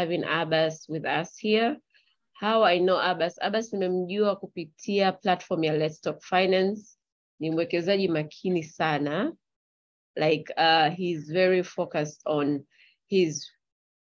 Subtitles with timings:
[0.00, 1.76] having Abbas with us here.
[2.32, 3.36] How I know Abbas?
[3.42, 6.96] Abbas nimemjua kupitia platform ya Let's Talk Finance.
[7.40, 9.32] Ni mwekezaji makini sana.
[10.16, 12.64] Like uh, he's very focused on
[13.06, 13.50] his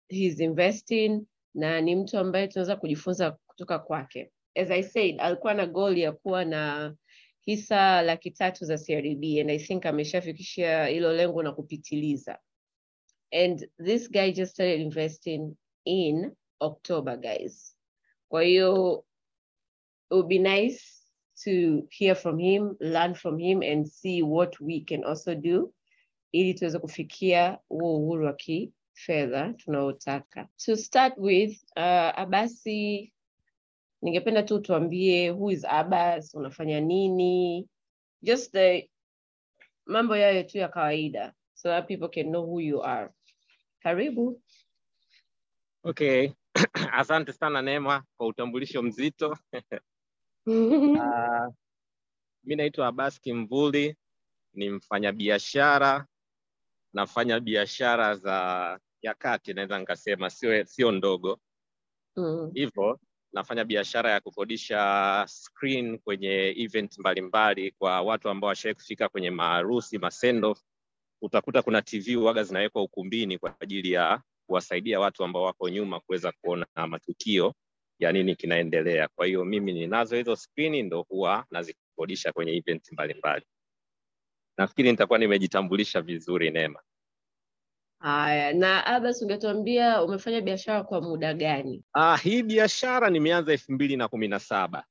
[0.09, 4.33] his investing na ni mtu ambaye tunaweza kujifunza kutoka kwake.
[4.55, 6.95] As I said, alikuwa na goal ya kuwa na
[7.41, 12.39] hisa laki tatu za CRDB and I think ameshafikishia hilo lengo na kupitiliza.
[13.33, 15.57] And this guy just started investing
[15.89, 17.77] in October, guys.
[18.29, 19.05] Kwa hiyo
[20.11, 20.81] it would be nice
[21.45, 25.73] to hear from him, learn from him and see what we can also do
[26.33, 30.49] ili tuweze kufikia huo uhuru wa kifedha tunaotaka.
[30.65, 33.13] To start with, uh, Abasi,
[34.03, 37.69] ningependa tu tuambie who is Abbas, unafanya nini?
[38.23, 38.91] Just the
[39.87, 43.11] mambo yayo tu ya kawaida so that people can know who you are.
[43.85, 44.41] Karibu.
[45.85, 46.33] Okay,
[46.93, 49.39] asante sana Neema kwa utambulisho mzito.
[50.47, 50.47] Uh,
[52.45, 53.97] mi naitwa Abbas Kimvuli,
[54.55, 56.07] ni mfanyabiashara,
[56.93, 61.41] nafanya biashara za ya kati, naweza nikasema sio sio ndogo
[62.19, 62.53] Mm.
[63.33, 69.99] Nafanya biashara ya kukodisha screen kwenye event mbalimbali kwa watu ambao washawahi kufika kwenye maharusi,
[69.99, 70.57] masendo.
[71.23, 76.33] Utakuta kuna TV waga zinawekwa ukumbini kwa ajili ya kuwasaidia watu ambao wako nyuma kuweza
[76.33, 77.55] kuona matukio
[77.99, 79.09] ya nini kinaendelea.
[79.09, 83.45] Kwa hiyo mimi ninazo hizo skrini, ndo huwa nazikodisha kwenye event mbalimbali.
[84.59, 86.81] Nafikiri nitakuwa nimejitambulisha vizuri Neema.
[88.01, 91.83] Haya, na Abbas, ungetuambia umefanya biashara kwa muda gani?
[91.93, 94.85] Ah, hii biashara nimeanza elfu mbili na kumi na saba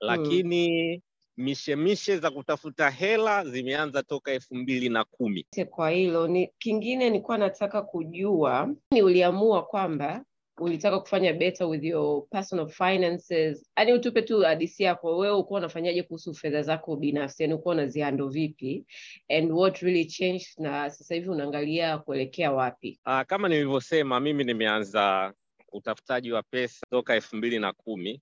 [0.00, 1.02] lakini
[1.36, 5.46] mishemishe za kutafuta hela zimeanza toka elfu mbili na kumi.
[5.70, 10.24] Kwa hilo ni kingine, nilikuwa nataka kujua ni uliamua kwamba
[10.58, 13.70] ulitaka kufanya better with your personal finances.
[13.76, 18.28] Yaani utupe tu hadisi yako, wewe ukuwa unafanyaje kuhusu fedha zako binafsi, yaani ukuwa unaziando
[18.28, 18.86] vipi
[19.28, 23.00] and what really changed, na sasa hivi unaangalia kuelekea wapi?
[23.04, 25.32] Ah, kama nilivyosema mimi nimeanza
[25.72, 28.20] utafutaji wa pesa toka elfu mbili na kumi.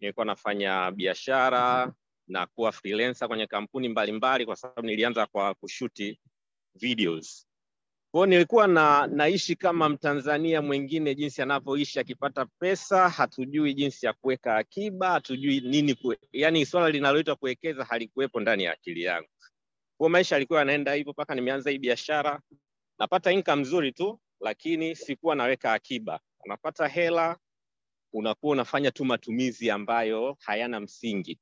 [0.00, 1.92] Nilikuwa nafanya biashara
[2.28, 6.20] na kuwa freelancer kwenye kampuni mbalimbali, kwa sababu nilianza kwa kushuti
[6.74, 7.46] videos.
[8.10, 14.56] kwao nilikuwa na naishi kama Mtanzania mwingine jinsi anavyoishi akipata pesa, hatujui jinsi ya kuweka
[14.56, 19.28] akiba, hatujui nini kwe, yani swala linaloitwa kuwekeza halikuwepo ndani ya akili yangu.
[19.98, 22.40] Kwa maisha alikuwa yanaenda hivyo mpaka nimeanza hii biashara,
[22.98, 26.20] napata income nzuri tu, lakini sikuwa naweka akiba.
[26.44, 27.38] Unapata hela,
[28.12, 31.38] unakuwa unafanya tu matumizi ambayo hayana msingi,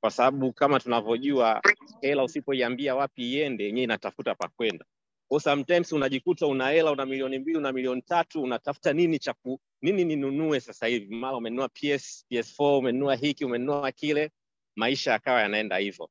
[0.00, 1.62] kwa sababu kama tunavyojua
[2.00, 4.84] hela usipoiambia wapi iende, yenyewe inatafuta pa kwenda.
[5.28, 9.34] Kwa sometimes unajikuta una hela una milioni mbili una milioni tatu unatafuta nini cha
[9.82, 14.30] nini ninunue sasa hivi, mara umenunua PS, PS4 umenunua hiki umenunua kile,
[14.76, 16.10] maisha yakawa yanaenda hivyo.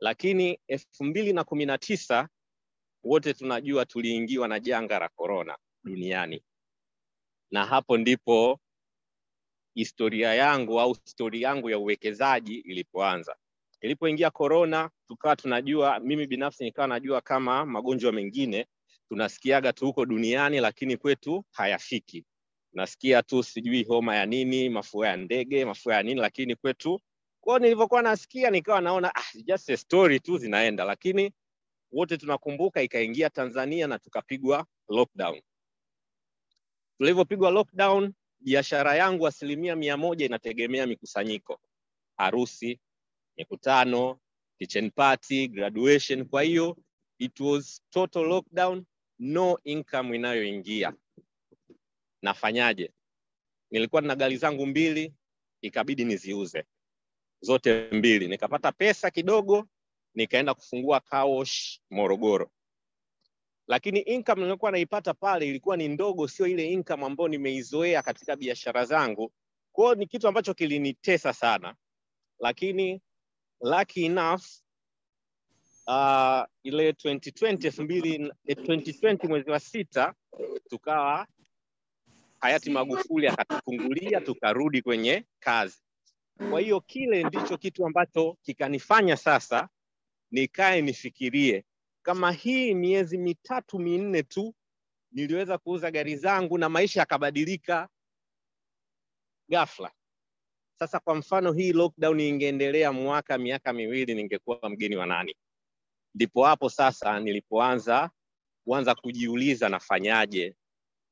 [0.00, 2.28] Lakini elfu mbili na kumi na tisa
[3.04, 6.42] wote tunajua tuliingiwa na janga la korona duniani,
[7.50, 8.60] na hapo ndipo
[9.76, 13.36] historia yangu au stori yangu ya uwekezaji ilipoanza.
[13.80, 18.66] Ilipoingia korona tukawa tunajua, mimi binafsi nikawa najua kama magonjwa mengine
[19.08, 22.24] tunasikiaga tu huko duniani, lakini kwetu hayafiki.
[22.72, 27.00] Nasikia tu sijui homa ya nini, mafua ya ndege, mafua ya nini, lakini kwetu
[27.40, 31.32] kwao, nilivyokuwa nasikia nikawa naona ah, just a story tu zinaenda, lakini
[31.92, 35.40] wote tunakumbuka ikaingia Tanzania na tukapigwa lockdown.
[36.98, 38.12] Tulivyopigwa lockdown,
[38.46, 41.60] biashara yangu asilimia mia moja inategemea mikusanyiko,
[42.16, 42.80] harusi,
[43.36, 44.20] mikutano,
[44.58, 46.24] kitchen party, graduation.
[46.28, 46.76] Kwa hiyo
[47.18, 48.84] it was total lockdown,
[49.18, 50.92] no income inayoingia.
[52.22, 52.92] Nafanyaje?
[53.70, 55.14] Nilikuwa na gari zangu mbili,
[55.60, 56.64] ikabidi niziuze
[57.40, 59.68] zote mbili, nikapata pesa kidogo,
[60.14, 62.50] nikaenda kufungua kaosh Morogoro,
[63.66, 68.84] lakini income nilikuwa naipata pale ilikuwa ni ndogo, sio ile income ambayo nimeizoea katika biashara
[68.84, 69.32] zangu.
[69.72, 71.74] Kwa hiyo ni kitu ambacho kilinitesa sana,
[72.38, 73.02] lakini
[73.60, 74.42] lucky enough
[75.86, 80.14] uh, ile 2020 elfu mbili 2020 mwezi wa sita
[80.68, 81.26] tukawa
[82.40, 85.76] hayati Magufuli akatufungulia tukarudi kwenye kazi.
[86.50, 89.68] Kwa hiyo kile ndicho kitu ambacho kikanifanya sasa
[90.30, 91.64] nikae nifikirie
[92.06, 94.54] kama hii miezi mitatu minne tu
[95.12, 97.88] niliweza kuuza gari zangu na maisha yakabadilika
[99.50, 99.92] ghafla.
[100.78, 105.34] Sasa kwa mfano hii lockdown ingeendelea mwaka miaka miwili, ningekuwa mgeni wa nani?
[106.14, 108.10] Ndipo hapo sasa nilipoanza
[108.64, 110.56] kuanza kujiuliza nafanyaje.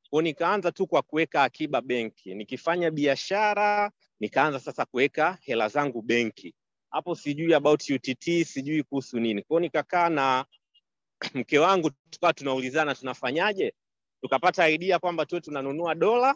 [0.09, 6.55] ko nikaanza tu kwa kuweka akiba benki nikifanya biashara nikaanza sasa kuweka hela zangu benki
[6.89, 10.45] hapo sijui about UTT sijui kuhusu nini kwao nikakaa na
[11.33, 13.73] mke wangu tukawa tunaulizana tunafanyaje?
[14.21, 16.35] Tukapata idea kwamba tuwe tunanunua dola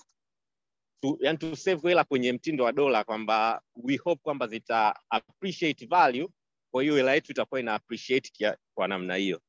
[1.01, 6.30] tu, yani tu hela kwenye mtindo wa dola kwamba we hope kwamba zita appreciate value
[6.71, 9.41] kwa hiyo hela yetu itakuwa ina appreciate kia, kwa namna hiyo.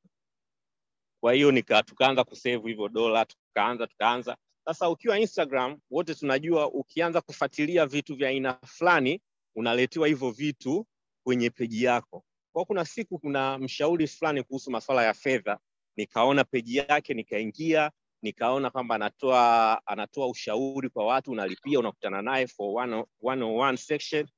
[1.21, 4.37] Kwa hiyo tukaanza kusave hivyo dola tukaanza tukaanza.
[4.65, 9.21] Sasa ukiwa instagram wote tunajua ukianza kufuatilia vitu vya aina fulani
[9.57, 10.87] unaletewa hivyo vitu
[11.25, 15.59] kwenye peji yako kwa kuna siku kuna mshauri fulani kuhusu masuala ya fedha.
[15.97, 17.91] Nikaona peji yake nikaingia
[18.23, 23.77] nikaona kwamba anatoa anatoa ushauri kwa watu unalipia unakutana naye for one, one on one
[23.77, 24.29] section.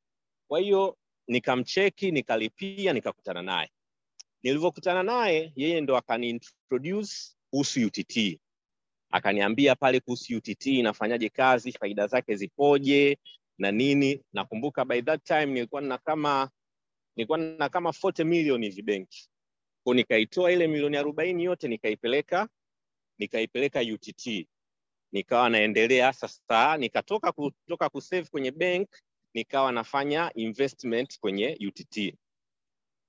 [0.49, 0.99] Kwa hiyo
[1.29, 3.71] nikamcheki nikalipia nikakutana naye.
[4.43, 7.13] Nilivyokutana naye yeye ndo akaniintroduce
[7.51, 8.39] kuhusu utt
[9.11, 13.19] akaniambia pale kuhusu utt inafanyaje kazi faida zake zipoje
[13.59, 14.23] na nini.
[14.33, 16.51] Nakumbuka by that time nilikuwa na kama
[17.17, 19.29] nilikuwa na kama 40 milioni hivi benki.
[19.85, 22.49] Ko nikaitoa ile milioni arobaini yote nikaipeleka
[23.19, 24.47] nikaipeleka utt
[25.13, 28.89] nikawa naendelea sasa nikatoka kutoka kusave kwenye bank
[29.35, 32.15] nikawa nafanya investment kwenye utt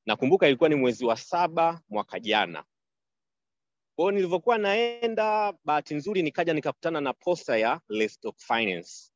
[0.06, 2.64] nakumbuka ilikuwa ni mwezi wa saba mwaka jana.
[3.96, 9.12] Kwao nilivyokuwa naenda bahati nzuri nikaja nikakutana na posta ya Lestock finance.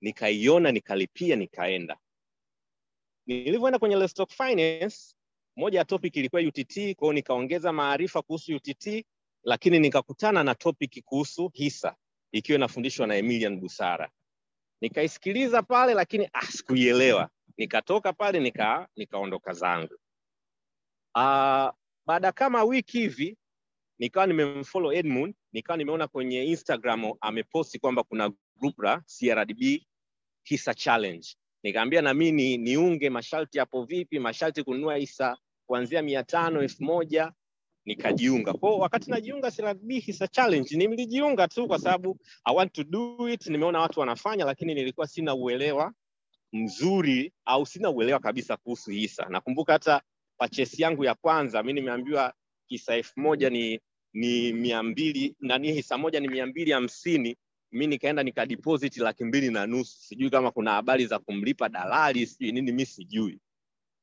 [0.00, 1.98] Nikaiona nikalipia nikaenda
[3.28, 4.96] nilivyoenda kwenye Lestock finance
[5.56, 9.04] moja ya topic ilikuwa utt kwao nikaongeza maarifa kuhusu utt
[9.44, 11.96] lakini nikakutana na topic kuhusu hisa
[12.32, 14.10] ikiwa inafundishwa na Emilian Busara.
[14.80, 17.30] Nikaisikiliza pale lakini ah, sikuielewa.
[17.56, 19.94] Nikatoka pale nika nikaondoka zangu.
[21.14, 21.70] Uh,
[22.06, 23.36] baada kama wiki hivi
[23.98, 29.62] nikawa nimemfollow Edmund, nikawa nimeona kwenye Instagram ameposti kwamba kuna group la CRDB
[30.42, 31.28] hisa challenge.
[31.62, 34.18] Nikaambia na mimi niunge, masharti hapo vipi?
[34.18, 37.32] Masharti kununua hisa kuanzia mia tano elfu moja
[37.84, 38.52] nikajiunga.
[38.52, 39.52] kwao wakati najiunga
[39.88, 43.46] hisa challenge, nilijiunga tu kwa sababu I want to do it.
[43.46, 45.92] Nimeona watu wanafanya, lakini nilikuwa sina uelewa
[46.52, 49.26] mzuri au sina uelewa kabisa kuhusu hisa.
[49.28, 50.02] Nakumbuka hata
[50.38, 52.34] pachesi yangu ya kwanza mi nimeambiwa
[52.66, 53.80] hisa elfu moja ni
[54.12, 57.36] ni mia mbili nani hisa moja ni mia mbili hamsini
[57.72, 62.52] mi nikaenda nikadeposit laki mbili na nusu sijui kama kuna habari za kumlipa dalali sijui
[62.52, 63.40] nini mi sijui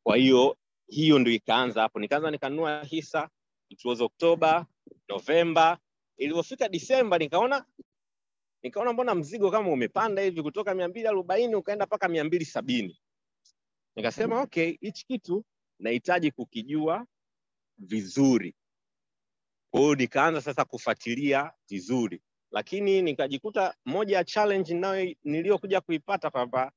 [0.04, 0.58] kwa hiyo
[0.88, 3.30] hiyo ndio ikaanza hapo nikaanza nikanunua hisa
[3.70, 4.68] it Oktoba,
[5.10, 5.80] Novemba.
[6.18, 7.66] Ilivyofika Disemba nikaona
[8.64, 13.00] nikaona mbona mzigo kama umepanda hivi kutoka mia mbili arobaini ukaenda mpaka mia mbili sabini.
[13.96, 15.46] Nikasema okay, hichi kitu
[15.80, 17.06] nahitaji kukijua
[17.78, 18.56] vizuri.
[19.72, 22.22] Kwa nikaanza sasa kufuatilia vizuri,
[22.56, 26.72] lakini nikajikuta moja ya challenge nayo niliyokuja kuipata kwamba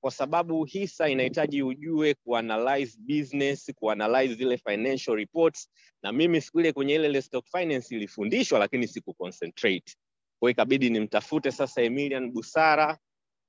[0.00, 5.70] kwa sababu hisa inahitaji ujue kuanalyze business, kuanalyze zile financial reports,
[6.02, 9.94] na mimi siku ile kwenye ile stock Finance ilifundishwa, lakini siku concentrate.
[10.40, 12.98] Kwa ikabidi nimtafute sasa Emilian Busara,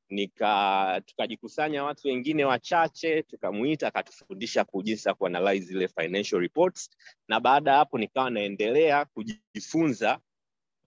[0.10, 6.89] nika tukajikusanya watu wengine wachache, tukamuita akatufundisha jinsi ya kuanalyze zile financial reports,
[7.27, 10.19] na baada ya hapo nikawa naendelea kujifunza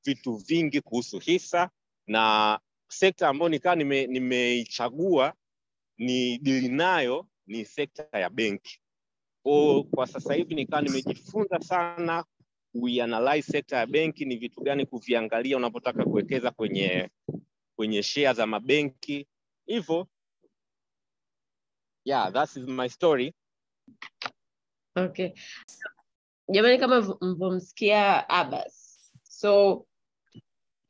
[0.04, 1.70] vitu vingi kuhusu hisa
[2.06, 5.34] na sekta ambayo nikaa nimeichagua
[5.98, 8.80] nime ni dili nayo ni sekta ya benki.
[9.42, 12.24] ko kwa sasa hivi nikawa nimejifunza sana
[12.72, 17.10] kuianalyze sekta ya benki, ni vitu gani kuviangalia unapotaka kuwekeza kwenye
[17.76, 19.26] kwenye share za mabenki
[19.66, 20.08] hivyo.
[22.04, 23.34] Yeah, that is my story.
[24.96, 25.30] Okay.
[26.48, 28.84] Jamani, kama mvomsikia abas
[29.22, 29.86] so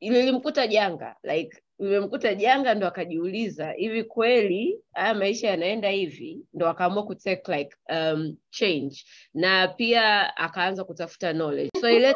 [0.01, 6.41] lilimkuta janga like limemkuta janga ndo akajiuliza hivi kweli haya maisha yanaenda hivi?
[6.53, 9.03] Ndo akaamua kutake like um, change.
[9.33, 11.69] Na pia akaanza kutafuta knowledge.
[11.81, 12.13] So ile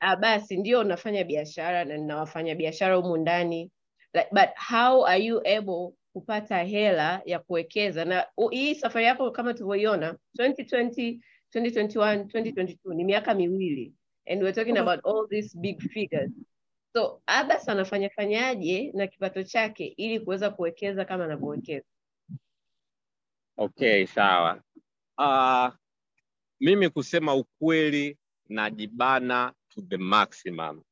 [0.00, 3.70] ah, basi ndio unafanya biashara na ninawafanya biashara humu ndani.
[4.14, 8.04] Like, but how are you able kupata hela ya kuwekeza?
[8.04, 11.18] Na uh, hii safari yako kama tulivyoiona 2020
[11.54, 13.92] 2021 2022 ni miaka miwili.
[14.26, 16.30] And we're talking about all these big figures
[16.92, 21.86] so Abbas anafanya fanyaje na kipato chake ili kuweza kuwekeza kama anavyowekeza?
[23.56, 24.62] Okay, sawa.
[25.18, 25.74] Uh,
[26.60, 28.18] mimi kusema ukweli
[28.48, 30.82] najibana to the maximum,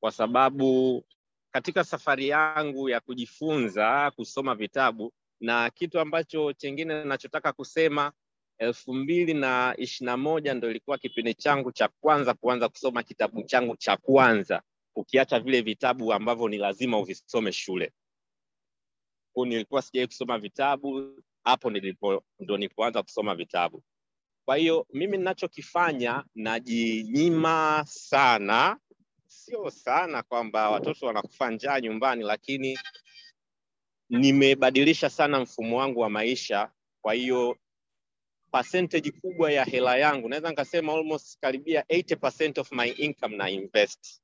[0.00, 1.04] kwa sababu
[1.50, 8.12] katika safari yangu ya kujifunza kusoma vitabu na kitu ambacho chengine nachotaka kusema
[8.58, 13.42] elfu mbili na ishirini na moja ndo ilikuwa kipindi changu cha kwanza kuanza kusoma kitabu
[13.42, 14.62] changu cha kwanza
[14.98, 17.92] ukiacha vile vitabu ambavyo ni lazima uvisome shule.
[19.32, 23.82] ku nilikuwa sijai kusoma vitabu, hapo nilipo ndo nilipoanza kusoma vitabu.
[24.44, 28.78] Kwa hiyo mimi ninachokifanya najinyima sana,
[29.26, 32.78] sio sana kwamba watoto wanakufa njaa nyumbani, lakini
[34.10, 36.70] nimebadilisha sana mfumo wangu wa maisha.
[37.02, 37.56] Kwa hiyo
[38.52, 44.20] percentage kubwa ya hela yangu naweza nikasema almost karibia 80% of my income na invest,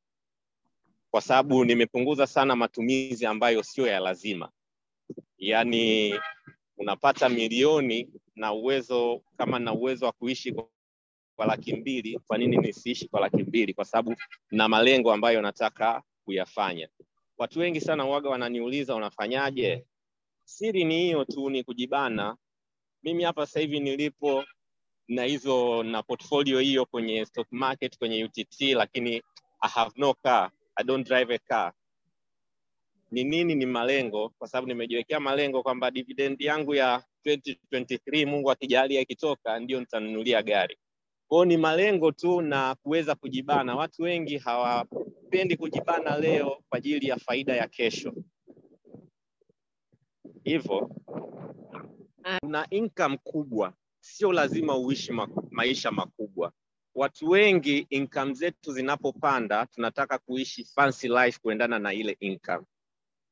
[1.15, 4.51] kwa sababu nimepunguza sana matumizi ambayo sio ya lazima.
[5.39, 6.15] Yaani
[6.79, 10.53] unapata milioni na uwezo kama na uwezo wa kuishi
[11.37, 13.75] kwa laki mbili, kwa nini nisiishi kwa laki mbili?
[13.75, 14.17] Kwa sababu
[14.51, 16.89] na malengo ambayo nataka kuyafanya.
[17.39, 19.87] Watu wengi sana waga wananiuliza unafanyaje?
[20.45, 22.37] Siri ni hiyo tu, ni kujibana.
[23.03, 24.45] Mimi hapa sasa hivi nilipo
[25.09, 29.23] na hizo na portfolio hiyo kwenye stock market kwenye UTT, lakini
[29.61, 31.73] I have no car, I don't drive a car.
[33.11, 33.55] Ni nini?
[33.55, 39.81] Ni malengo, kwa sababu nimejiwekea malengo kwamba dividend yangu ya 2023 Mungu akijalia ikitoka, ndio
[39.81, 40.79] nitanunulia gari.
[41.29, 43.75] Kwao ni malengo tu na kuweza kujibana.
[43.77, 48.15] Watu wengi hawapendi kujibana leo kwa ajili ya faida ya kesho.
[50.45, 50.91] Hivyo
[52.43, 56.53] una income kubwa, sio lazima uishi ma maisha makubwa.
[56.95, 62.65] Watu wengi income zetu zinapopanda, tunataka kuishi fancy life kuendana na ile income.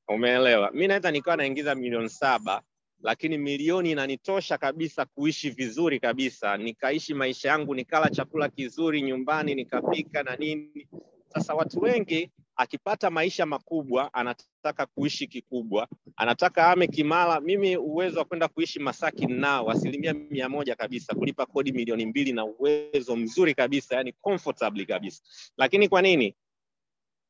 [0.08, 0.70] Umeelewa?
[0.70, 2.62] Mi naweza nikawa naingiza milioni saba
[3.02, 10.22] lakini milioni inanitosha kabisa kuishi vizuri kabisa, nikaishi maisha yangu, nikala chakula kizuri nyumbani, nikapika
[10.22, 10.88] na nini.
[11.34, 12.30] Sasa watu wengi
[12.62, 17.40] akipata maisha makubwa anataka kuishi kikubwa, anataka ame Kimara.
[17.40, 22.32] Mimi uwezo wa kwenda kuishi Masaki nao asilimia mia moja kabisa, kulipa kodi milioni mbili
[22.32, 25.22] na uwezo mzuri kabisa, yani comfortably kabisa.
[25.56, 26.36] Lakini kwa nini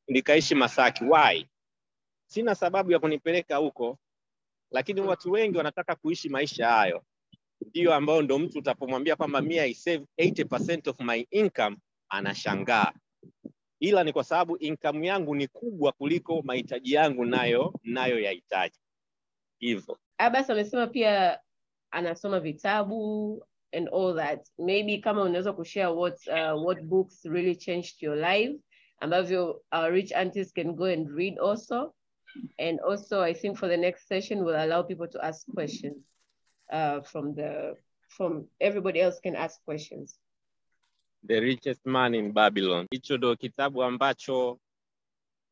[0.09, 1.05] nikaishi Masaki?
[1.05, 1.47] Why?
[2.27, 3.99] Sina sababu ya kunipeleka huko,
[4.71, 7.05] lakini watu wengi wanataka kuishi maisha hayo,
[7.67, 11.77] ndiyo ambayo ndo mtu utapomwambia kwamba mi I save 80% of my income
[12.09, 12.93] anashangaa,
[13.83, 18.79] ila ni kwa sababu income yangu ni kubwa kuliko mahitaji yangu nayo nayo yahitaji
[19.59, 19.99] hivyo.
[20.19, 21.41] abas amesema pia
[21.91, 24.49] anasoma vitabu and all that.
[24.59, 28.61] Maybe kama unaweza kushare what uh, what books really changed your life
[29.01, 31.95] ambavyo our rich aunties can go and read also.
[32.59, 35.97] And also I think for the next session we'll allow people to ask questions
[36.73, 37.75] uh, from the
[38.09, 40.19] from everybody else can ask questions.
[41.26, 42.87] The Richest Man in Babylon.
[42.91, 44.59] Hicho ndo kitabu ambacho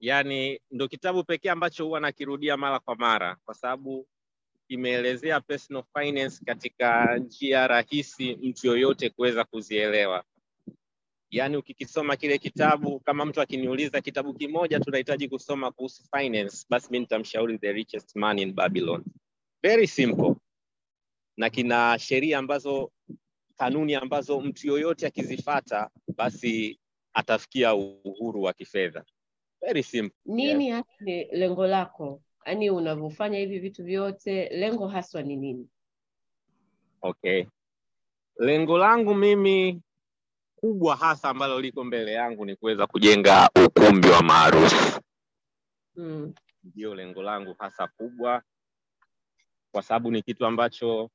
[0.01, 4.07] yani ndo kitabu pekee ambacho huwa nakirudia mara kwa mara kwa sababu
[4.69, 10.25] imeelezea personal finance katika njia rahisi mtu yoyote kuweza kuzielewa.
[11.31, 16.99] Yaani ukikisoma kile kitabu, kama mtu akiniuliza kitabu kimoja tunahitaji kusoma kuhusu finance, basi mi
[16.99, 19.05] nitamshauri The Richest Man in Babylon.
[19.63, 20.35] Very simple,
[21.37, 22.93] na kina sheria ambazo,
[23.61, 26.81] kanuni ambazo mtu yoyote akizifata, basi
[27.15, 29.05] atafikia uhuru wa kifedha.
[29.61, 30.17] Very simple.
[30.25, 32.23] Nini hasa ni lengo lako?
[32.47, 35.69] Yaani unavyofanya hivi vitu vyote, lengo haswa ni nini?
[37.03, 37.45] Okay.
[38.39, 39.83] Lengo langu mimi
[40.57, 45.01] kubwa hasa ambalo liko mbele yangu ni kuweza kujenga ukumbi wa maarufu
[45.97, 46.35] Mm.
[46.65, 48.43] Ndio lengo langu hasa kubwa,
[49.73, 51.11] kwa sababu ni kitu ambacho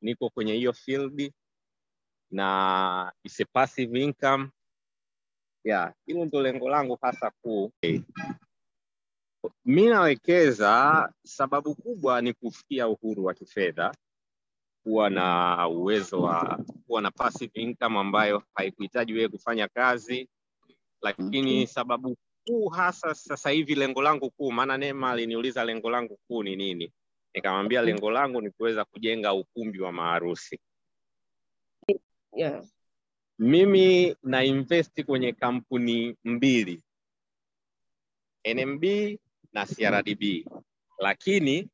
[0.00, 1.32] niko kwenye hiyo field
[2.32, 4.50] na it's a passive income.
[5.64, 7.64] Yeah, hilo ndio lengo langu hasa kuu.
[7.64, 8.00] Okay.
[9.64, 13.94] Mi nawekeza, sababu kubwa ni kufikia uhuru wa kifedha,
[14.82, 20.28] kuwa na uwezo wa kuwa na passive income ambayo haikuhitaji wewe kufanya kazi,
[21.02, 26.42] lakini sababu kuu hasa sasa hivi lengo langu kuu, maana Neema aliniuliza lengo langu kuu
[26.42, 26.92] ni nini,
[27.34, 30.60] nikamwambia lengo langu ni kuweza kujenga ukumbi wa maharusi.
[32.36, 32.62] Yeah.
[33.38, 36.82] Mimi na invest kwenye kampuni mbili,
[38.54, 38.84] NMB
[39.52, 40.22] na CRDB,
[40.98, 41.68] lakini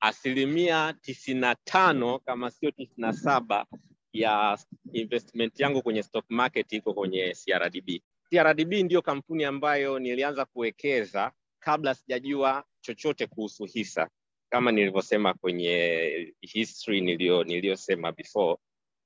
[0.00, 3.66] asilimia tisini na tano kama sio tisini na saba
[4.12, 4.58] ya
[4.92, 7.88] investment yangu kwenye stock market iko kwenye CRDB.
[8.30, 14.08] CRDB ndiyo kampuni ambayo nilianza kuwekeza kabla sijajua chochote kuhusu hisa,
[14.50, 18.56] kama nilivyosema kwenye history niliyosema before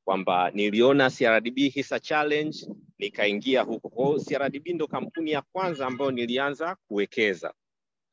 [0.07, 2.59] kwamba niliona CRDB hisa challenge
[2.99, 3.89] nikaingia huko.
[3.89, 7.55] Kwa hiyo CRDB ndo kampuni ya kwanza ambayo nilianza kuwekeza,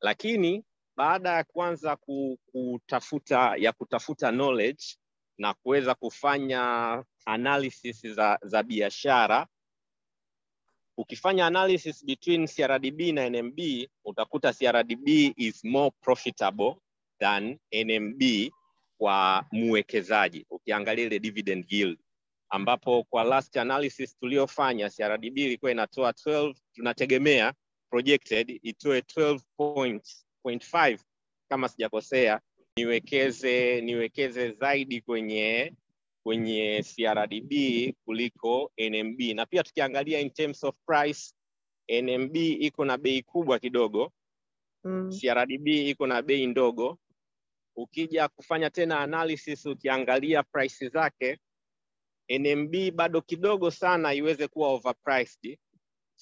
[0.02, 0.64] lakini
[0.98, 1.98] baada ya kuanza
[2.52, 4.84] kutafuta ya kutafuta knowledge
[5.38, 9.48] na kuweza kufanya analysis za, za biashara
[10.98, 13.60] ukifanya analysis between CRDB na NMB
[14.06, 15.08] utakuta CRDB
[15.38, 16.76] is more profitable
[17.20, 18.22] than NMB
[19.04, 22.00] kwa mwekezaji ukiangalia ile dividend yield
[22.50, 27.54] ambapo kwa last analysis tuliyofanya CRDB ilikuwa inatoa 12 tunategemea
[27.90, 30.98] projected itoe 12.5
[31.50, 32.40] kama sijakosea
[32.78, 35.74] niwekeze niwekeze zaidi kwenye
[36.24, 37.52] kwenye CRDB
[38.06, 41.34] kuliko NMB na pia tukiangalia in terms of price
[42.02, 44.12] NMB iko na bei kubwa kidogo
[44.86, 45.10] Mm.
[45.22, 46.98] CRDB iko na bei ndogo.
[47.75, 51.39] Ukija kufanya tena analysis, ukiangalia price zake,
[52.30, 55.58] NMB bado kidogo sana iweze kuwa overpriced.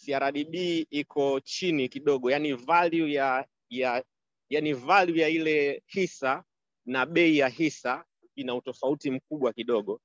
[0.06, 0.56] CRDB
[0.90, 4.04] iko chini kidogo, yani value ya ya
[4.50, 6.44] yani value ya ile hisa
[6.86, 8.06] na bei ya hisa
[8.36, 10.02] ina utofauti mkubwa kidogo.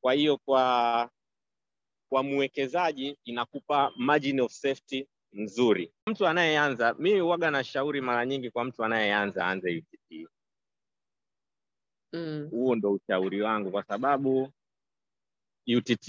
[0.00, 1.10] Kwa hiyo kwa
[2.08, 5.92] kwa mwekezaji inakupa margin of safety nzuri.
[6.06, 10.28] Mtu anayeanza, mimi huwaga nashauri mara nyingi kwa mtu anayeanza aanze UTT.
[12.12, 12.48] Mm.
[12.50, 14.48] Huo ndo ushauri wangu, kwa sababu
[15.76, 16.08] UTT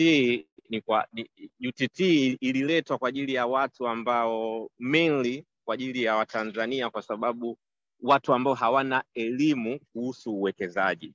[0.70, 1.30] ni kwa ni,
[1.70, 2.00] UTT
[2.42, 7.58] ililetwa kwa ajili ya watu ambao mainly kwa ajili ya Watanzania, kwa sababu
[8.02, 11.14] watu ambao hawana elimu kuhusu uwekezaji.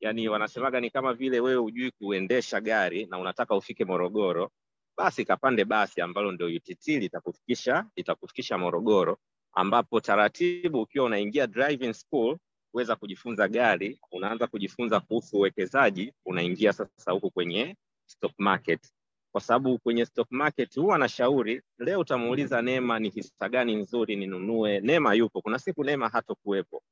[0.00, 4.50] Yaani wanasemaga ni kama vile wewe hujui kuendesha gari na unataka ufike Morogoro,
[4.96, 9.18] basi kapande basi ambalo ndio UTT litakufikisha litakufikisha Morogoro,
[9.52, 12.38] ambapo taratibu ukiwa unaingia driving school
[12.72, 18.92] kuweza kujifunza gari, unaanza kujifunza kuhusu uwekezaji, unaingia sasa huku kwenye stock market,
[19.32, 21.62] kwa sababu kwenye stock market huwa anashauri.
[21.78, 26.82] Leo utamuuliza Neema ni hisa gani nzuri ninunue, Neema yupo, kuna siku Neema hatokuwepo.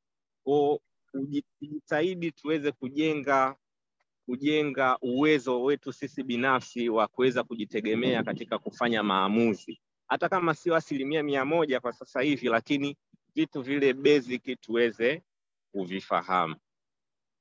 [0.44, 0.78] Kwa
[1.12, 3.56] kujitahidi tuweze kujenga
[4.26, 11.22] kujenga uwezo wetu sisi binafsi wa kuweza kujitegemea katika kufanya maamuzi, hata kama sio asilimia
[11.22, 12.96] mia moja kwa sasa hivi, lakini
[13.34, 15.22] vitu vile basic tuweze
[15.72, 16.56] kuvifahamu.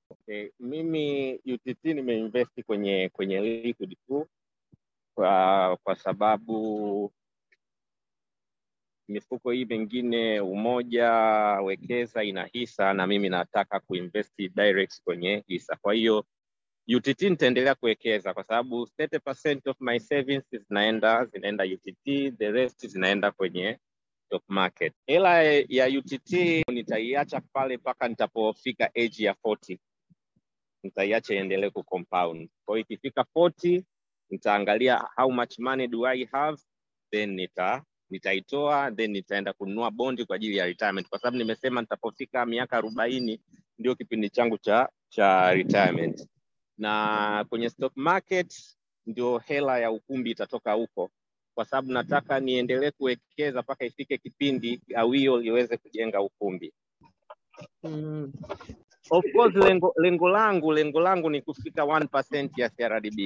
[0.10, 4.28] Okay, mimi UTT nimeinvesti kwenye kwenye liquid tu
[5.16, 7.14] kwa, kwa sababu
[9.08, 11.12] mifuko hii mingine Umoja
[11.64, 15.76] Wekeza ina hisa na mimi nataka kuinvesti direct kwenye hisa.
[15.82, 16.26] Kwa hiyo
[16.96, 23.32] UTT nitaendelea kuwekeza kwa sababu 30% of my savings zinaenda zinaenda UTT, the rest zinaenda
[23.32, 23.80] kwenye
[24.28, 24.94] stock market.
[25.08, 26.32] Hela ya UTT
[26.72, 29.78] nitaiacha pale mpaka nitapofika age ya 40
[30.84, 32.50] nitaiacha iendelee kucompound.
[32.66, 33.84] Kwa hiyo ikifika 40
[34.30, 36.58] nitaangalia how much money do I have
[37.12, 42.46] then nita nitaitoa then nitaenda kununua bondi kwa ajili ya retirement, kwa sababu nimesema nitapofika
[42.46, 43.42] miaka arobaini
[43.80, 46.28] ndio kipindi changu cha cha retirement,
[46.78, 48.54] na kwenye stock market
[49.06, 51.12] ndio hela ya ukumbi itatoka huko,
[51.58, 56.74] kwa sababu nataka niendelee kuwekeza mpaka ifike kipindi awio liweze kujenga ukumbi.
[57.84, 58.34] Mm.
[59.10, 63.18] Of course lengo, lengo langu lengo langu ni kufika 1% ya CRDB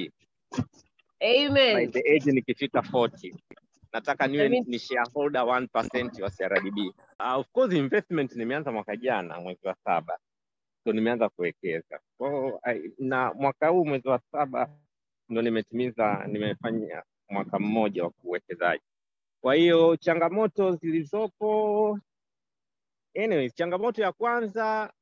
[1.20, 3.34] by the age nikifika 40
[3.92, 4.64] nataka niwe Amen.
[4.66, 6.78] ni shareholder 1% wa CRDB.
[7.20, 10.18] Uh, of course investment nimeanza mwaka jana mwezi wa saba
[10.84, 12.60] ndo nimeanza kuwekeza so,
[12.98, 14.68] na mwaka huu mwezi wa saba
[15.28, 18.82] ndo nimetimiza nimefanya mwaka mmoja wa kuwekezaji.
[19.40, 21.98] Kwa hiyo changamoto zilizopo,
[23.16, 24.92] anyways, changamoto ya kwanza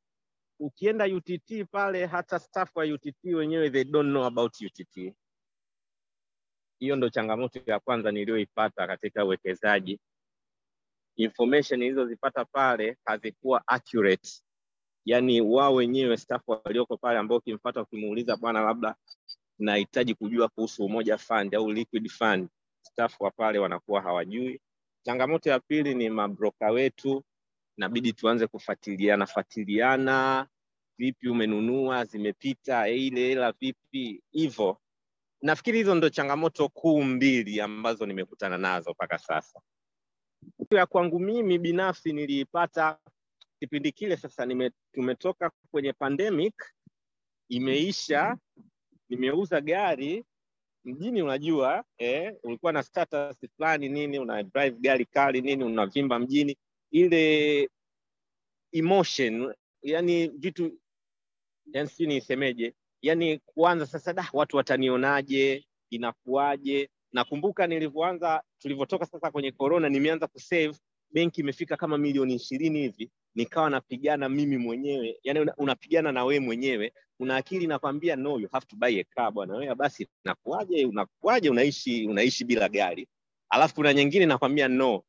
[0.61, 5.15] ukienda UTT pale, hata staff wa UTT wenyewe they don't know about UTT.
[6.79, 10.01] Hiyo ndo changamoto ya kwanza niliyoipata katika uwekezaji.
[11.17, 14.31] Information nilizozipata pale hazikuwa accurate,
[15.05, 18.95] yaani wao wenyewe staff walioko pale ambao ukimfuata ukimuuliza, bwana, labda
[19.61, 22.49] nahitaji kujua kuhusu Umoja Fund au Liquid Fund,
[22.83, 24.61] staff wa pale wanakuwa hawajui.
[25.03, 27.23] Changamoto ya pili ni mabroka wetu,
[27.79, 30.47] inabidi tuanze kufuatiliana fuatiliana,
[30.99, 34.79] vipi umenunua, zimepita ile hela vipi, hivyo
[35.43, 39.61] nafikiri hizo ndo changamoto kuu mbili ambazo nimekutana nazo mpaka sasa.
[40.71, 42.99] Ya kwangu mimi binafsi niliipata
[43.61, 46.55] kipindi kile, sasa nime, tumetoka kwenye pandemic,
[47.49, 48.37] imeisha,
[49.11, 50.25] nimeuza gari
[50.85, 56.57] mjini, unajua eh, ulikuwa na status fulani nini, una drive gari kali nini, unavimba mjini,
[56.91, 57.69] ile
[58.73, 60.79] emotion, yani vitu
[61.73, 66.91] yani sijui nisemeje, yani kuanza sasa, da, watu watanionaje, inakuwaje?
[67.13, 70.75] Nakumbuka nilivyoanza, tulivyotoka sasa kwenye corona, nimeanza kusave,
[71.13, 76.41] benki imefika kama milioni ishirini hivi, nikawa napigana mimi mwenyewe, yani una, unapigana na wewe
[76.41, 80.85] mwenyewe, una akili inakwambia no you have to buy a car bwana, wewe basi, inakuwaje,
[80.87, 83.09] unakuaje unaishi unaishi bila gari.
[83.51, 85.03] Alafu kuna nyingine nakwambia no.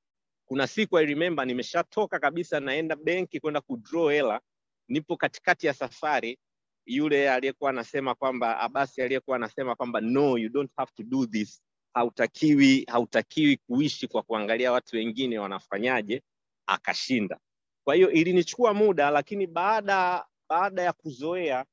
[0.45, 4.41] Kuna siku I remember nimeshatoka kabisa naenda benki kwenda kudraw hela.
[4.87, 6.37] Nipo katikati ya safari
[6.85, 11.61] yule aliyekuwa anasema kwamba abasi aliyekuwa anasema kwamba no you don't have to do this.
[11.93, 16.21] Hautakiwi hautakiwi kuishi kwa kuangalia watu wengine wanafanyaje
[16.67, 17.39] akashinda.
[17.83, 21.65] Kwa hiyo ilinichukua muda lakini baada baada ya kuzoea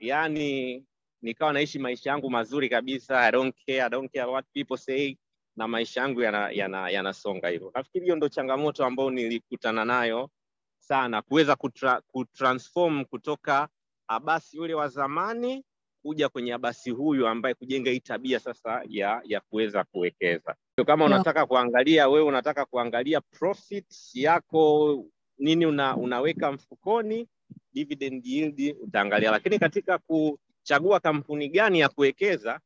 [0.00, 0.84] yani
[1.22, 5.16] nikawa naishi maisha yangu mazuri kabisa I don't care, I don't care what people say
[5.56, 7.72] na maisha yangu yanasonga yana, yana, yana hivyo.
[7.74, 10.30] Nafikiri hiyo ndo changamoto ambayo nilikutana nayo
[10.78, 13.68] sana kuweza kutra, kutransform kutoka
[14.08, 15.64] abasi yule wa zamani
[16.02, 20.54] kuja kwenye abasi huyu ambaye kujenga hii tabia sasa ya ya kuweza kuwekeza.
[20.76, 25.04] So kama unataka kuangalia wewe unataka kuangalia profit yako
[25.38, 27.28] nini una, unaweka mfukoni
[27.72, 32.60] dividend yield utaangalia lakini katika kuchagua kampuni gani ya kuwekeza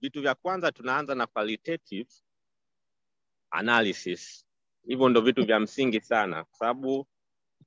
[0.00, 2.10] vitu vya kwanza tunaanza na qualitative
[3.50, 4.46] analysis
[4.86, 7.06] hivyo ndo vitu vya msingi sana kwa sababu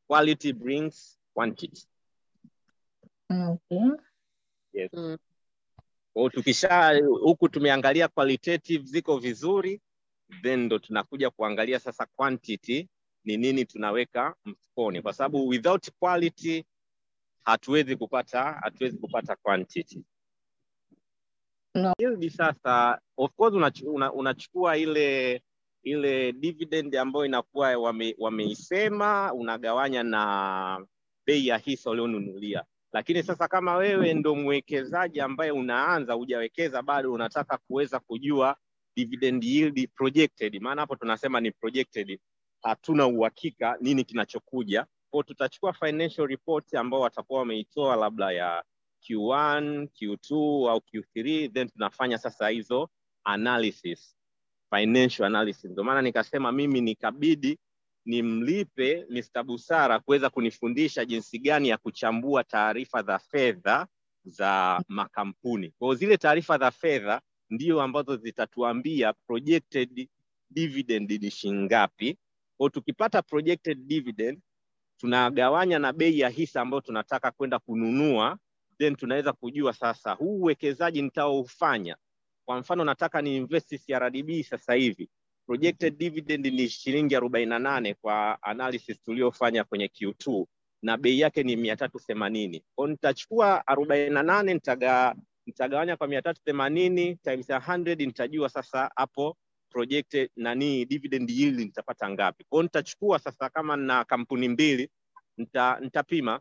[0.07, 1.87] quality brings quantity
[3.29, 3.79] Okay.
[4.73, 4.91] yes.
[4.93, 5.17] Mm.
[6.13, 9.81] Kwa tukisha huku tumeangalia qualitative ziko vizuri
[10.41, 12.89] then ndo tunakuja kuangalia sasa quantity
[13.25, 15.01] ni nini tunaweka mfukoni.
[15.01, 16.63] Kwa sababu without quality
[17.43, 20.03] hatuwezi kupata hatuwezi kupata quantity.
[21.75, 21.93] No.
[21.99, 25.41] Yield sasa of course una- unachukua ile
[25.83, 30.85] ile dividend ambayo inakuwa wame, wameisema unagawanya na
[31.25, 32.63] bei ya hisa ulionunulia.
[32.93, 38.57] Lakini sasa kama wewe ndo mwekezaji ambaye unaanza hujawekeza bado unataka kuweza kujua
[38.95, 40.61] dividend yield projected.
[40.61, 42.19] Maana hapo tunasema ni projected
[42.65, 48.63] hatuna uhakika nini kinachokuja kwao tutachukua financial report ambao watakuwa wameitoa labda ya
[49.09, 50.33] Q1, Q2
[50.69, 52.89] au Q3 then tunafanya sasa hizo
[53.23, 54.15] analysis
[54.75, 57.59] financial analysis ndio maana nikasema mimi nikabidi
[58.05, 59.43] nimlipe Mr.
[59.43, 63.87] Busara kuweza kunifundisha jinsi gani ya kuchambua taarifa za fedha
[64.23, 65.73] za makampuni.
[65.79, 70.09] Kwa zile taarifa za fedha ndio ambazo zitatuambia projected
[70.49, 72.17] dividend ni shilingi.
[72.57, 74.39] Kwa tukipata projected dividend
[74.97, 78.37] tunagawanya na bei ya hisa ambayo tunataka kwenda kununua,
[78.77, 81.95] then tunaweza kujua sasa huu uwekezaji nitaofanya,
[82.45, 85.09] kwa mfano nataka ni invest CRDB sasa hivi.
[85.45, 90.45] Projected dividend ni shilingi arobaini na nane kwa analysis tuliyofanya kwenye Q2
[90.81, 92.63] na bei yake ni mia tatu themanini.
[92.75, 95.15] Kwao nitachukua arobaini na nane nitaga
[95.45, 99.37] nitagawanya kwa mia tatu themanini times 100 nitajua sasa hapo
[99.75, 102.43] projected nani dividend yield nitapata ngapi.
[102.49, 104.89] Kwa nitachukua sasa kama na kampuni mbili
[105.37, 106.39] nita, nitapima.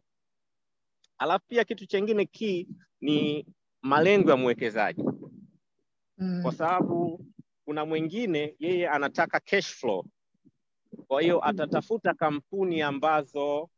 [1.19, 2.67] Alafu pia kitu chengine key
[3.01, 3.47] ni
[3.83, 5.05] malengo ya mwekezaji.
[6.19, 6.43] Mm.
[6.43, 7.27] kwa sababu
[7.65, 10.05] kuna mwingine yeye anataka cash flow.
[11.07, 13.71] Kwa hiyo atatafuta kampuni ambazo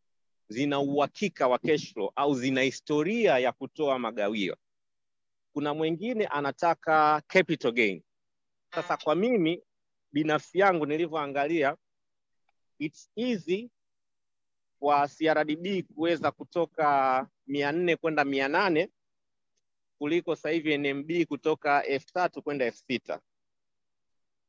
[0.49, 4.57] zina uhakika wa cash flow au zina historia ya kutoa magawio.
[5.53, 8.03] Kuna mwingine anataka capital gain
[8.83, 9.63] sasa kwa mimi
[10.13, 11.77] binafsi yangu nilivyoangalia
[12.79, 13.71] it's easy
[14.79, 18.89] kwa CRDB kuweza kutoka mia nne kwenda mia nane
[19.99, 23.21] kuliko sasa hivi NMB kutoka elfu tatu kwenda elfu sita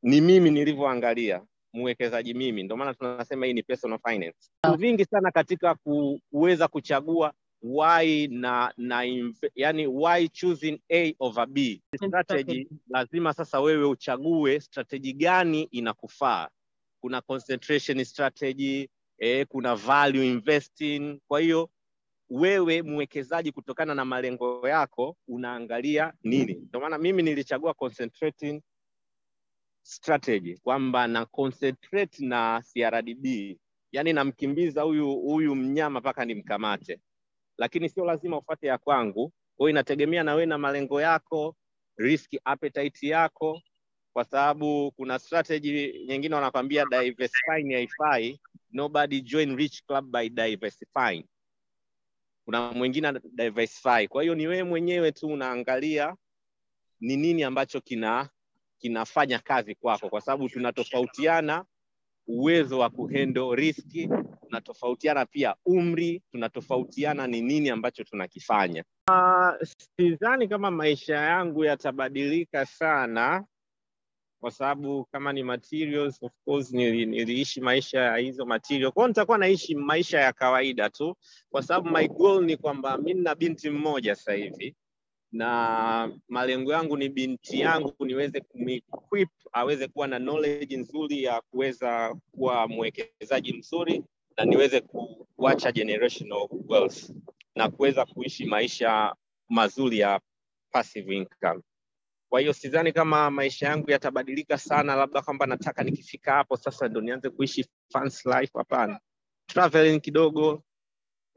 [0.02, 4.38] ni mimi nilivyoangalia mwekezaji mimi, ndio maana tunasema hii ni personal finance.
[4.78, 5.76] Vingi sana katika
[6.30, 9.02] kuweza kuchagua why na na
[9.54, 16.48] yani why choosing A over B strategy, lazima sasa wewe uchague strategy gani inakufaa.
[17.00, 21.20] Kuna concentration strategy eh, kuna value investing.
[21.28, 21.70] Kwa hiyo
[22.30, 26.54] wewe mwekezaji, kutokana na malengo yako, unaangalia nini.
[26.54, 28.62] Ndio maana mimi nilichagua concentrating
[29.82, 33.56] strategy kwamba na concentrate na CRDB,
[33.92, 37.00] yani namkimbiza huyu huyu mnyama mpaka nimkamate,
[37.58, 39.32] lakini sio lazima ufate ya kwangu.
[39.56, 41.56] Kwa inategemea na wewe na malengo yako,
[41.96, 43.62] risk appetite yako,
[44.12, 48.40] kwa sababu kuna strategy nyingine wanakwambia diversifying haifai,
[48.72, 51.24] nobody join rich club by diversifying.
[52.44, 54.08] Kuna mwingine diversify.
[54.08, 56.16] Kwa hiyo ni wewe mwenyewe tu unaangalia
[57.00, 58.28] ni nini ambacho kina
[58.78, 61.64] kinafanya kazi kwako, kwa sababu tunatofautiana
[62.28, 64.08] uwezo wa kuhendo riski,
[64.46, 68.84] tunatofautiana pia umri, tunatofautiana ni nini ambacho tunakifanya.
[69.10, 73.44] Uh, sidhani kama maisha yangu yatabadilika sana
[74.40, 78.92] kwa sababu kama ni materials of course nili, niliishi maisha ya hizo material.
[78.92, 81.16] kwao nitakuwa naishi maisha ya kawaida tu,
[81.50, 84.76] kwa sababu my goal ni kwamba mi nina binti mmoja sasa hivi
[85.32, 92.14] na malengo yangu ni binti yangu niweze kumequip aweze kuwa na knowledge nzuri ya kuweza
[92.32, 94.04] kuwa mwekezaji mzuri
[94.36, 94.80] na niweze
[95.36, 97.10] kuacha generational wealth
[97.54, 99.14] na kuweza kuishi maisha
[99.48, 100.20] mazuri ya
[100.70, 101.60] passive income.
[102.28, 107.00] Kwa hiyo sidhani kama maisha yangu yatabadilika sana, labda kwamba nataka nikifika hapo sasa ndo
[107.00, 108.52] nianze kuishi fans life.
[108.58, 109.00] Hapana,
[109.46, 110.62] traveling kidogo,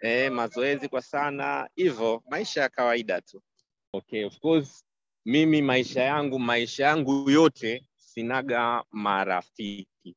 [0.02, 3.42] eh, mazoezi kwa sana, hivyo maisha ya kawaida tu.
[3.94, 4.84] Okay, of course
[5.26, 10.16] mimi maisha yangu maisha yangu yote sinaga marafiki.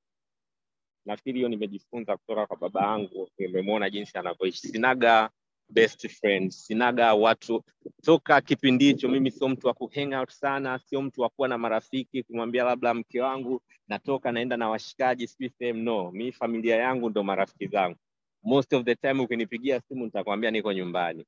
[1.06, 4.68] Nafikiri hiyo nimejifunza kutoka kwa baba yangu, nimemwona jinsi anavyoishi.
[4.68, 5.30] Sinaga
[5.68, 7.64] best friends, sinaga watu
[8.02, 9.08] toka kipindi hicho.
[9.08, 12.94] Mimi sio mtu wa kuhang out sana, sio mtu wa kuwa na marafiki, kumwambia labda
[12.94, 15.82] mke wangu natoka naenda na washikaji sijui sehemu.
[15.82, 17.96] No, mi familia yangu ndo marafiki zangu.
[18.42, 21.24] Most of the time ukinipigia simu nitakwambia niko nyumbani.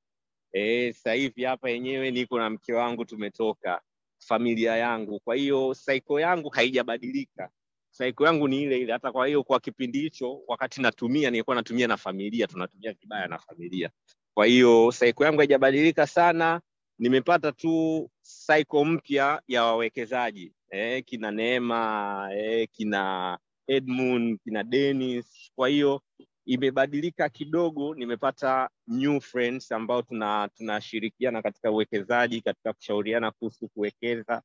[0.53, 3.81] Eh, sasa hivi hapa yenyewe niko na mke wangu tumetoka,
[4.19, 5.21] familia yangu.
[5.21, 7.51] Kwa hiyo saiko yangu haijabadilika,
[7.91, 8.93] saiko yangu ni ile ile.
[8.93, 13.39] Hata kwa hiyo kwa kipindi hicho, wakati natumia nilikuwa natumia na familia, tunatumia vibaya na
[13.39, 13.91] familia.
[14.35, 16.61] Kwa hiyo saiko yangu haijabadilika sana,
[16.99, 25.69] nimepata tu saiko mpya ya wawekezaji e, kina Neema e, kina Edmund, kina denis Kwa
[25.69, 26.03] hiyo
[26.47, 34.43] imebadilika kidogo, nimepata new friends ambao tuna tunashirikiana katika uwekezaji, katika kushauriana kuhusu kuwekeza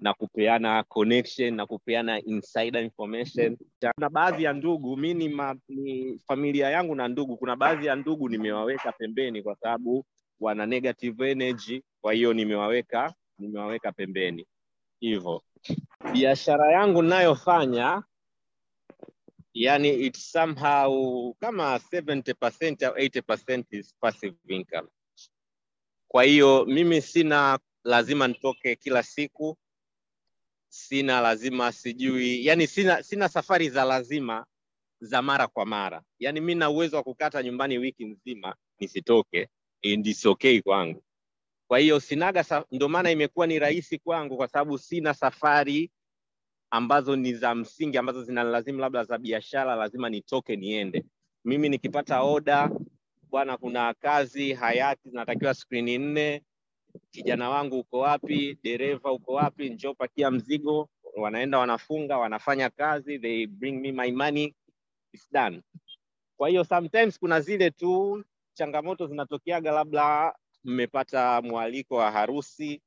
[0.00, 3.56] na kupeana connection na kupeana insider information.
[3.94, 5.34] Kuna baadhi ya ndugu mi ni,
[5.68, 10.04] ni familia yangu na ndugu, kuna baadhi ya ndugu nimewaweka pembeni kwa sababu
[10.40, 14.46] wana negative energy, kwa hiyo nimewaweka nimewaweka pembeni
[15.00, 15.42] hivyo.
[16.12, 18.02] Biashara yangu ninayofanya
[19.54, 24.88] yani it's somehow kama 70% au 80% is passive income.
[26.08, 29.58] Kwa hiyo mimi sina lazima nitoke kila siku,
[30.68, 34.46] sina lazima sijui, yani sina sina safari za lazima
[35.00, 36.02] za mara kwa mara.
[36.18, 39.48] Yani mi na uwezo wa kukata nyumbani wiki nzima nisitoke,
[39.84, 41.02] and it's okay kwangu.
[41.68, 45.90] Kwa hiyo sinaga, ndio maana imekuwa ni rahisi kwangu kwa sababu sina safari
[46.70, 51.04] ambazo ni za msingi ambazo zinalazimu labda za biashara, lazima nitoke niende.
[51.44, 52.70] Mimi nikipata oda,
[53.30, 56.42] bwana, kuna kazi hayati zinatakiwa skrini nne,
[57.10, 58.58] kijana wangu uko wapi?
[58.62, 59.70] Dereva uko wapi?
[59.70, 60.88] Njoo pakia mzigo.
[61.16, 64.54] Wanaenda wanafunga, wanafanya kazi, they bring me my money,
[65.12, 65.62] it's done.
[66.36, 72.82] Kwa hiyo sometimes kuna zile tu changamoto zinatokeaga, labda mmepata mwaliko wa harusi,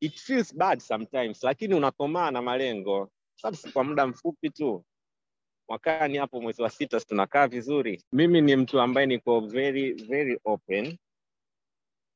[0.00, 4.84] it feels bad sometimes, lakini unakomaa na malengo, sasa kwa muda mfupi tu.
[5.68, 8.02] Mwakani hapo mwezi wa sita si tunakaa vizuri.
[8.12, 10.98] Mimi ni mtu ambaye niko very very open,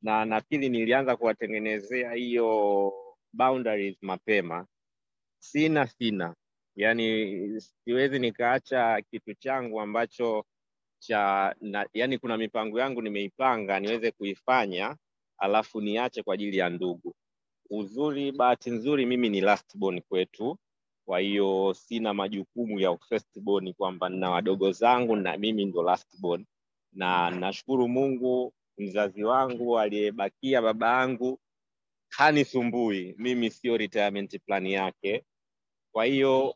[0.02, 2.92] na nafikiri nilianza kuwatengenezea hiyo
[3.32, 4.66] boundaries mapema.
[5.42, 6.34] Sina sina,
[6.76, 10.44] yani siwezi nikaacha kitu changu ambacho
[10.98, 14.96] cha na, yani kuna mipango yangu nimeipanga niweze kuifanya
[15.38, 17.14] alafu niache kwa ajili ya ndugu.
[17.74, 20.58] Uzuri, bahati nzuri, mimi ni last born kwetu,
[21.06, 26.20] kwa hiyo sina majukumu ya first born kwamba nina wadogo zangu na mimi ndo last
[26.20, 26.46] born,
[26.92, 31.38] na nashukuru Mungu mzazi wangu aliyebakia baba yangu
[32.08, 35.24] hanisumbui, mimi sio retirement plan yake.
[35.92, 36.54] Kwa hiyo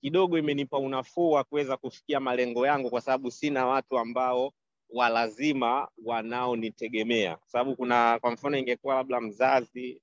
[0.00, 4.52] kidogo imenipa unafuu wa kuweza kufikia malengo yangu, kwa sababu sina watu ambao
[4.90, 7.36] walazima wanaonitegemea.
[7.36, 10.02] Kwa sababu kuna kwa mfano, ingekuwa labda mzazi,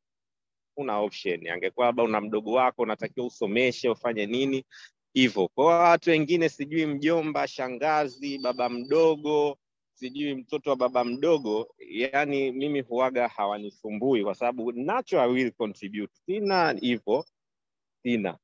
[0.78, 4.66] una option, angekuwa labda una mdogo wako unatakiwa usomeshe, ufanye nini
[5.14, 5.48] hivyo.
[5.48, 9.58] Kwa watu wengine, sijui mjomba, shangazi, baba mdogo,
[9.94, 16.14] sijui mtoto wa baba mdogo, yani mimi huwaga hawanisumbui, kwa sababu nacho I will contribute.
[16.26, 17.26] Sina hivyo,
[18.04, 18.38] sina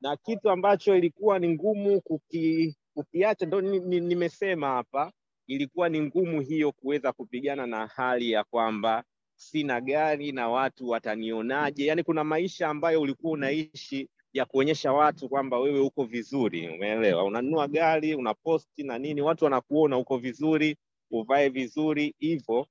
[0.00, 5.12] na kitu ambacho ilikuwa ni ngumu kuki, kukiacha ndo ni- ni- nimesema hapa,
[5.46, 9.04] ilikuwa ni ngumu hiyo kuweza kupigana na hali ya kwamba
[9.38, 11.86] sina gari na watu watanionaje.
[11.86, 17.24] Yani kuna maisha ambayo ulikuwa unaishi ya kuonyesha watu kwamba wewe uko vizuri, umeelewa?
[17.24, 20.76] Unanunua gari, una posti na nini, watu wanakuona uko vizuri,
[21.10, 22.66] uvae vizuri, hivyo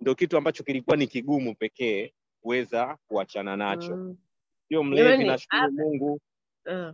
[0.00, 3.96] ndo kitu ambacho kilikuwa ni kigumu pekee kuweza kuachana nacho.
[3.96, 4.16] Mm.
[4.68, 6.20] Sio mlevi, nashukuru Mungu.
[6.70, 6.92] Ah,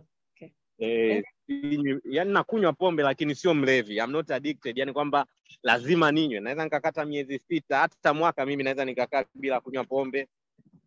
[0.79, 3.95] Eh, sinywi- yani nakunywa pombe lakini sio mlevi.
[3.97, 5.25] I'm not addicted, yani kwamba
[5.63, 6.39] lazima ninywe.
[6.39, 10.27] Naweza nikakata miezi sita hata mwaka, mimi naweza nikakaa bila kunywa pombe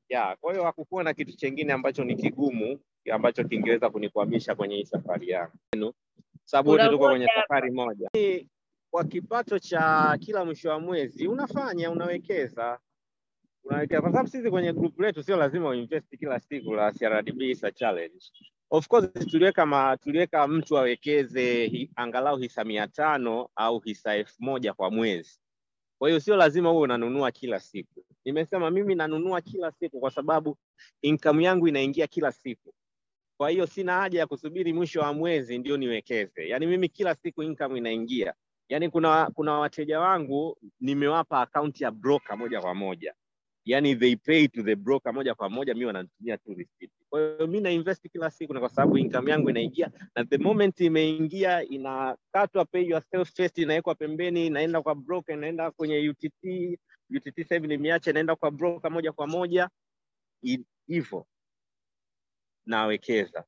[0.09, 0.37] ya.
[0.41, 2.81] Kwa hiyo hakukuwa na kitu chengine ambacho ni kigumu
[3.13, 5.95] ambacho kingeweza kunikwamisha kwenye hii safari yangu,
[6.45, 8.11] sababu wote tuko kwenye safari moja.
[8.91, 12.79] Kwa kipato cha kila mwisho wa mwezi unafanya unawekeza
[13.65, 18.25] unawekeza kwa sababu sisi kwenye group letu sio lazima uinvest kila siku la CRDB challenge.
[18.71, 24.35] Of course tuliweka ma, tuliweka mtu awekeze hi, angalau hisa mia tano au hisa elfu
[24.45, 25.41] moja kwa mwezi.
[25.99, 28.05] Kwa hiyo sio lazima uwe unanunua kila siku.
[28.25, 30.59] Nimesema mimi nanunua kila siku kwa sababu
[31.03, 32.75] income yangu inaingia kila siku.
[33.37, 36.49] Kwa hiyo sina haja ya kusubiri mwisho wa mwezi ndio niwekeze.
[36.49, 38.35] Yaani mimi kila siku income inaingia.
[38.69, 43.15] Yaani kuna kuna wateja wangu nimewapa akaunti ya broker moja kwa moja.
[43.65, 46.91] Yaani they pay to the broker moja kwa moja, mi wananitumia tu receipt.
[47.11, 50.39] Kwa hiyo mi na invest kila siku na kwa sababu income yangu inaingia na the
[50.39, 56.79] moment imeingia inakatwa pay yourself first, inawekwa pembeni, inaenda kwa broker, inaenda kwenye UTT.
[57.17, 59.69] UTT sasa hivi nimeacha, inaenda kwa broker moja kwa moja
[60.87, 61.27] hivyo
[62.67, 63.45] nawekeza.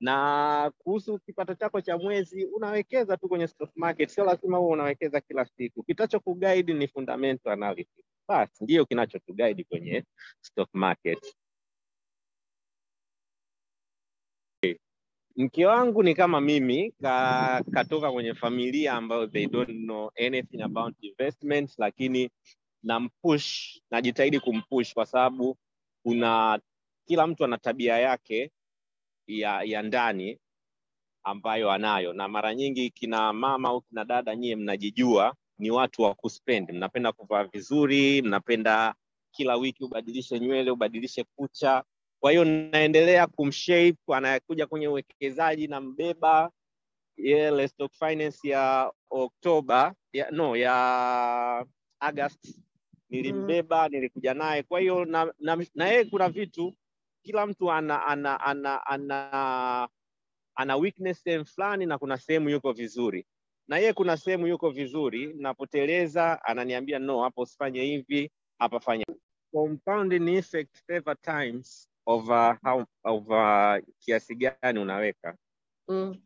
[0.00, 5.20] Na kuhusu kipato chako cha mwezi, unawekeza tu kwenye stock market, sio lazima uwe unawekeza
[5.20, 5.82] kila siku.
[5.82, 10.04] Kitacho kuguide ni fundamental analysis, basi ndiyo kinachotuguide kwenye
[10.40, 11.34] stock market.
[15.36, 20.94] Mke wangu ni kama mimi ka, katoka kwenye familia ambayo they don't know anything about
[21.00, 22.30] investment, lakini
[22.82, 25.56] nampush, najitahidi kumpush kwa sababu
[26.02, 26.60] kuna
[27.06, 28.52] kila mtu ana tabia yake
[29.26, 30.38] ya, ya ndani
[31.24, 36.14] ambayo anayo, na mara nyingi kina mama au kina dada, nyie mnajijua ni watu wa
[36.14, 38.94] kuspend, mnapenda kuvaa vizuri, mnapenda
[39.32, 41.84] kila wiki ubadilishe nywele, ubadilishe kucha.
[42.20, 46.50] Kwa hiyo naendelea kumshape, anakuja kwenye uwekezaji na mbeba
[47.16, 51.66] ile stock finance ya Oktoba ya, no ya
[52.00, 52.58] agast
[53.10, 54.62] nilimbeba, nilikuja naye.
[54.62, 56.74] Kwa hiyo na, na, na yeye kuna vitu
[57.22, 59.88] kila mtu ana ana ana ana,
[60.54, 63.26] ana weakness sehemu fulani na kuna sehemu yuko vizuri
[63.68, 69.04] na yeye kuna sehemu yuko vizuri, napoteleza ananiambia no, hapo usifanye hivi, hapa fanya.
[69.52, 75.36] Compounding effect several times over how over kiasi gani unaweka
[75.88, 76.22] Mm.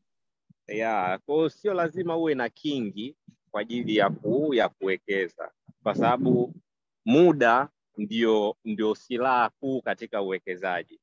[0.69, 3.17] ya kwa hiyo sio lazima uwe na kingi
[3.51, 5.51] kwa ajili ya ku, ya kuwekeza
[5.83, 6.55] kwa sababu
[7.05, 11.01] muda ndio ndio silaha kuu katika uwekezaji.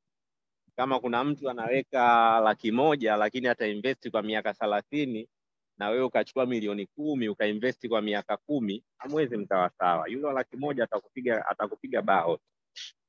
[0.76, 5.30] Kama kuna mtu anaweka laki moja lakini atainvesti kwa miaka thelathini
[5.78, 10.08] na wewe ukachukua milioni kumi ukainvesti kwa miaka kumi, hamwezi mkawa sawa.
[10.10, 12.40] Yule laki moja atakupiga atakupiga bao.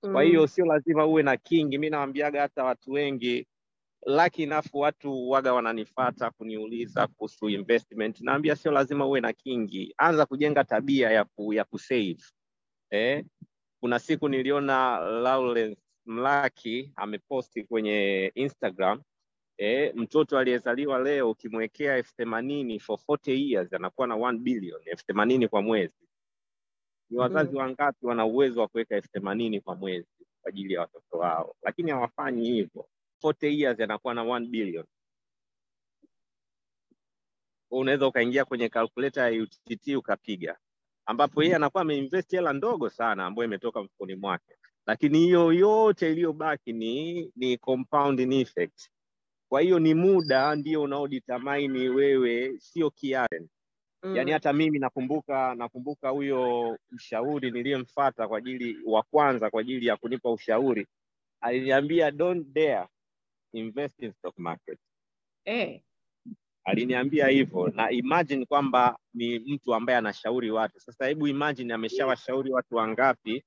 [0.00, 1.78] Kwa hiyo sio lazima uwe na kingi.
[1.78, 3.46] Mi nawambiaga hata watu wengi
[4.06, 10.26] laki nafu watu waga wananifata kuniuliza kuhusu investment, naambia sio lazima uwe na kingi, anza
[10.26, 12.16] kujenga tabia ya ku, ya kusave
[12.90, 13.24] eh.
[13.80, 19.02] Kuna siku niliona Lawrence Mlaki ameposti kwenye Instagram
[19.58, 25.06] eh, mtoto aliyezaliwa leo ukimwekea elfu themanini for 40 years anakuwa na 1 billion, elfu
[25.06, 25.94] themanini kwa mwezi.
[27.10, 27.56] Ni wazazi Mm.
[27.56, 30.08] wangapi wana uwezo wa kuweka elfu themanini kwa mwezi
[30.42, 31.56] kwa ajili ya watoto wao?
[31.62, 32.88] Lakini hawafanyi hivyo.
[33.24, 34.86] 40 years anakuwa na 1 billion.
[37.70, 40.58] Unaweza ukaingia kwenye calculator ya UTT ukapiga,
[41.06, 46.72] ambapo yeye anakuwa ameinvest hela ndogo sana ambayo imetoka mfukoni mwake, lakini hiyo yote iliyobaki
[46.72, 48.90] ni ni compounding effect.
[49.48, 53.48] Kwa hiyo ni muda ndio unaoditamaini wewe, sio kiasi.
[54.02, 54.16] Mm.
[54.16, 59.96] Yaani hata mimi nakumbuka nakumbuka huyo mshauri niliyemfata kwa ajili wa kwanza kwa ajili ya
[59.96, 60.86] kunipa ushauri,
[61.40, 62.86] aliniambia don't dare
[63.52, 64.78] invest in stock market.
[65.44, 65.80] Eh.
[66.64, 70.80] Aliniambia hivyo, na imagine kwamba ni mtu ambaye anashauri watu.
[70.80, 73.44] Sasa hebu imagine ameshawashauri watu wangapi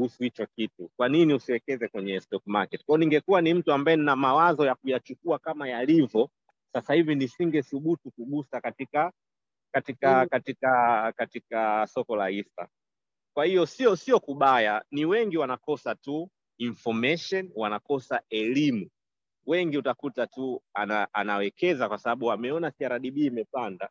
[0.00, 0.90] kuhusu hicho kitu.
[0.96, 2.84] Kwa nini usiwekeze kwenye stock market?
[2.84, 6.30] Kwao ningekuwa ni mtu ambaye nina mawazo ya kuyachukua kama yalivyo,
[6.72, 9.12] sasa hivi nisingethubutu kugusa katika
[9.72, 10.28] katika Mm.
[10.28, 12.68] katika katika soko la hisa.
[13.34, 18.88] Kwa hiyo sio sio kubaya, ni wengi wanakosa tu information, wanakosa elimu.
[19.46, 23.88] Wengi utakuta tu ana, anawekeza kwa sababu ameona CRDB imepanda,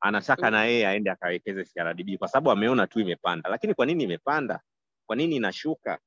[0.00, 0.52] anataka Mm.
[0.52, 3.50] na yeye aende akawekeze CRDB kwa sababu ameona tu imepanda.
[3.50, 4.60] Lakini kwa nini imepanda?
[5.12, 5.98] Kwa nini inashuka?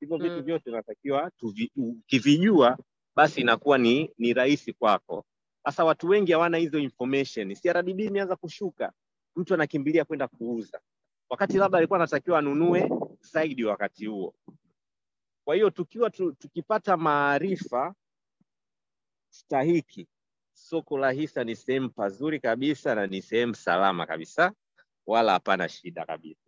[0.00, 0.42] Hivyo vitu Mm.
[0.42, 1.30] vyote unatakiwa
[1.76, 2.78] ukivijua,
[3.16, 5.24] basi inakuwa ni ni rahisi kwako.
[5.64, 7.54] Sasa watu wengi hawana hizo information.
[7.56, 8.92] CRDB imeanza kushuka,
[9.36, 10.80] mtu anakimbilia kwenda kuuza,
[11.30, 12.90] wakati labda alikuwa anatakiwa anunue
[13.20, 14.34] zaidi wakati huo.
[15.44, 17.94] Kwa hiyo tukiwa tu, tukipata maarifa
[19.30, 20.08] stahiki,
[20.52, 24.52] soko la hisa ni sehemu pazuri kabisa na ni sehemu salama kabisa,
[25.06, 26.40] wala hapana shida kabisa.